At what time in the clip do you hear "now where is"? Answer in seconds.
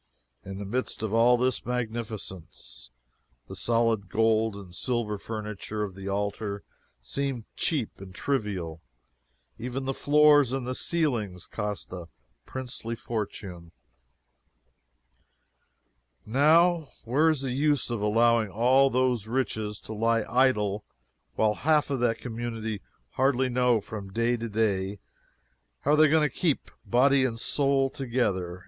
16.25-17.41